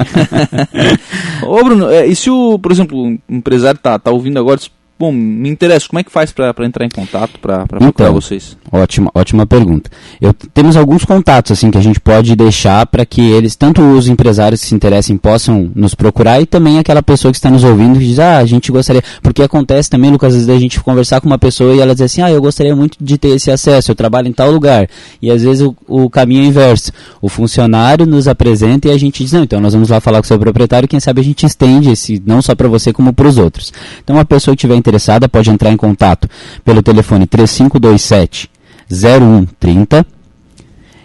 Ô 1.44 1.64
Bruno, 1.64 1.90
é, 1.90 2.06
e 2.06 2.16
se 2.16 2.30
o, 2.30 2.60
por 2.60 2.72
exemplo, 2.72 2.98
um 2.98 3.18
empresário 3.30 3.80
tá, 3.80 3.98
tá 3.98 4.12
ouvindo 4.12 4.40
agora, 4.40 4.60
bom, 5.00 5.12
me 5.12 5.50
interessa, 5.50 5.88
como 5.88 6.00
é 6.00 6.04
que 6.04 6.12
faz 6.12 6.32
para 6.32 6.66
entrar 6.66 6.86
em 6.86 6.90
contato, 6.90 7.40
para 7.40 7.66
procurar 7.66 7.88
Então, 7.88 8.14
vocês? 8.14 8.58
Ótima, 8.72 9.12
ótima 9.14 9.46
pergunta. 9.46 9.90
Eu, 10.20 10.34
temos 10.34 10.76
alguns 10.76 11.06
contatos 11.06 11.52
assim 11.52 11.72
que 11.72 11.78
a 11.78 11.82
gente 11.82 12.00
pode 12.00 12.36
deixar 12.36 12.86
para 12.86 13.06
que 13.06 13.22
eles, 13.22 13.56
tanto 13.56 13.82
os 13.82 14.08
empresários 14.08 14.62
que 14.62 14.68
se 14.68 14.76
interessem, 14.76 15.18
possam 15.18 15.72
nos 15.76 15.96
procurar 15.96 16.42
e 16.42 16.46
também 16.46 16.80
aquela 16.80 17.04
pessoa 17.04 17.32
que 17.32 17.38
está 17.38 17.50
nos 17.50 17.64
ouvindo 17.64 18.00
que 18.00 18.06
diz, 18.06 18.20
ah, 18.20 18.38
a 18.38 18.46
gente 18.46 18.72
gostaria. 18.72 19.02
Porque 19.22 19.42
acontece 19.42 19.90
também, 19.90 20.12
Lucas, 20.12 20.34
às 20.34 20.46
vezes 20.46 20.50
a 20.50 20.60
gente 20.60 20.80
conversar 20.82 21.22
com 21.22 21.28
uma 21.28 21.38
pessoa 21.38 21.76
e 21.76 21.80
ela 21.80 21.94
diz 21.94 22.02
assim, 22.02 22.22
ah, 22.22 22.32
eu 22.32 22.42
gostaria 22.42 22.76
muito 22.76 22.98
de 23.00 23.18
ter 23.18 23.30
esse 23.30 23.52
acesso, 23.52 23.92
eu 23.92 23.96
trabalho 23.96 24.28
em 24.28 24.34
tal 24.34 24.52
lugar. 24.52 24.90
E 25.22 25.32
às 25.32 25.44
vezes 25.44 25.62
o, 25.62 25.76
o 25.88 26.10
caminho 26.10 26.44
é 26.44 26.48
inverso. 26.48 26.92
O 27.22 27.30
funcionário 27.30 28.06
nos 28.06 28.28
apresenta 28.28 28.88
e 28.88 28.92
a 28.92 28.98
gente 28.98 29.24
diz, 29.24 29.34
não, 29.34 29.44
então 29.44 29.60
nós 29.60 29.74
vamos 29.74 29.90
lá 29.90 30.00
falar 30.00 30.20
com 30.20 30.26
o 30.26 30.28
seu 30.28 30.40
proprietário, 30.40 30.88
quem 30.88 31.00
sabe 31.00 31.22
a 31.22 31.24
gente 31.24 31.46
estende 31.46 31.92
esse, 31.92 32.22
não 32.26 32.42
só 32.42 32.56
para 32.56 32.68
você 32.68 32.92
como 32.92 33.14
para 33.14 33.28
os 33.28 33.38
outros. 33.38 33.72
Então 34.04 34.18
a 34.20 34.26
pessoa 34.26 34.56
que 34.56 34.60
estiver 34.60 34.76
interessada 34.88 35.28
pode 35.28 35.50
entrar 35.50 35.72
em 35.72 35.78
contato 35.78 36.30
pelo 36.64 36.82
telefone 36.82 37.28
3527 37.28 38.50
0130 38.90 40.06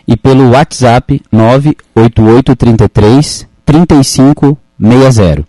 e 0.06 0.16
pelo 0.16 0.50
WhatsApp 0.50 1.20
98833 1.32 3.48
3560. 3.64 5.44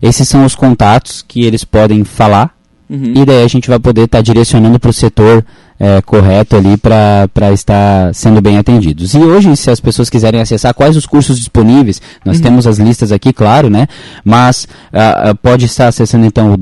Esses 0.00 0.28
são 0.28 0.44
os 0.44 0.54
contatos 0.54 1.24
que 1.26 1.44
eles 1.44 1.64
podem 1.64 2.04
falar 2.04 2.52
Uhum. 2.90 3.12
e 3.14 3.24
daí 3.24 3.42
a 3.42 3.48
gente 3.48 3.70
vai 3.70 3.78
poder 3.78 4.02
estar 4.02 4.20
direcionando 4.20 4.78
para 4.78 4.90
o 4.90 4.92
setor 4.92 5.42
eh, 5.80 6.02
correto 6.02 6.56
ali 6.56 6.76
para 6.76 7.50
estar 7.50 8.14
sendo 8.14 8.42
bem 8.42 8.58
atendidos. 8.58 9.14
E 9.14 9.18
hoje, 9.18 9.56
se 9.56 9.70
as 9.70 9.80
pessoas 9.80 10.10
quiserem 10.10 10.42
acessar 10.42 10.74
quais 10.74 10.94
os 10.94 11.06
cursos 11.06 11.38
disponíveis, 11.38 12.02
nós 12.22 12.38
temos 12.38 12.66
as 12.66 12.78
listas 12.78 13.10
aqui, 13.10 13.32
claro, 13.32 13.70
né? 13.70 13.86
Mas 14.22 14.68
ah, 14.92 15.34
pode 15.40 15.64
estar 15.64 15.88
acessando 15.88 16.26
então 16.26 16.52
o 16.52 16.56